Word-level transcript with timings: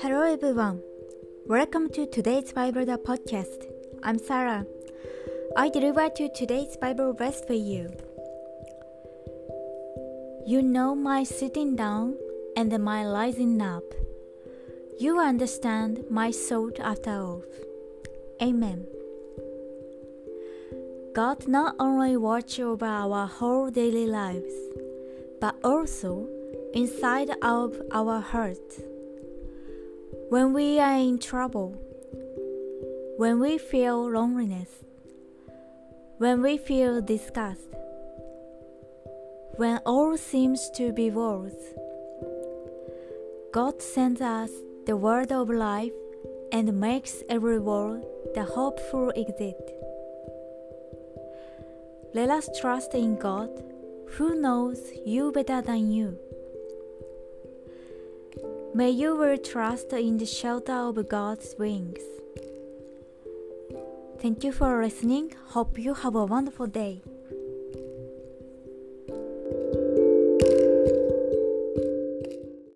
Hello 0.00 0.22
everyone. 0.22 0.82
Welcome 1.46 1.88
to 1.90 2.06
today's 2.06 2.52
Bible 2.52 2.84
podcast. 2.98 3.66
I'm 4.04 4.18
Sarah. 4.18 4.64
I 5.56 5.68
deliver 5.68 6.08
to 6.10 6.28
today's 6.28 6.76
Bible 6.76 7.12
verse 7.12 7.40
for 7.44 7.54
you. 7.54 7.90
You 10.46 10.62
know 10.62 10.94
my 10.94 11.24
sitting 11.24 11.74
down 11.74 12.16
and 12.56 12.78
my 12.78 13.04
rising 13.04 13.60
up. 13.60 13.82
You 15.00 15.18
understand 15.18 16.04
my 16.08 16.30
thought 16.30 16.78
after 16.78 17.10
oath. 17.10 17.64
Amen. 18.40 18.86
God 21.16 21.48
not 21.48 21.76
only 21.78 22.14
watches 22.18 22.60
over 22.60 22.84
our 22.84 23.26
whole 23.26 23.70
daily 23.70 24.06
lives, 24.06 24.52
but 25.40 25.56
also 25.64 26.28
inside 26.74 27.30
of 27.40 27.80
our 27.90 28.20
hearts. 28.20 28.82
When 30.28 30.52
we 30.52 30.78
are 30.78 30.98
in 30.98 31.18
trouble, 31.18 31.70
when 33.16 33.40
we 33.40 33.56
feel 33.56 34.10
loneliness, 34.10 34.68
when 36.18 36.42
we 36.42 36.58
feel 36.58 37.00
disgust, 37.00 37.66
when 39.56 39.78
all 39.86 40.18
seems 40.18 40.68
to 40.76 40.92
be 40.92 41.10
worse, 41.10 41.72
God 43.52 43.80
sends 43.80 44.20
us 44.20 44.50
the 44.84 44.98
word 44.98 45.32
of 45.32 45.48
life 45.48 45.96
and 46.52 46.78
makes 46.78 47.22
every 47.30 47.58
word 47.58 48.04
the 48.34 48.44
hopeful 48.44 49.14
exit. 49.16 49.85
Let 52.14 52.30
us 52.30 52.48
trust 52.60 52.94
in 52.94 53.18
God, 53.18 53.50
who 54.12 54.34
knows 54.40 54.80
you 55.04 55.32
better 55.32 55.60
than 55.62 55.90
you. 55.90 56.18
May 58.74 58.90
you 58.90 59.16
will 59.16 59.38
trust 59.38 59.92
in 59.92 60.18
the 60.18 60.26
shelter 60.26 60.72
of 60.72 61.08
God's 61.08 61.54
wings. 61.58 62.00
Thank 64.20 64.44
you 64.44 64.52
for 64.52 64.82
listening. 64.82 65.32
Hope 65.48 65.78
you 65.78 65.94
have 65.94 66.14
a 66.14 66.24
wonderful 66.24 66.66
day. 66.66 67.02